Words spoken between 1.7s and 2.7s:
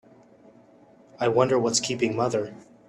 keeping mother?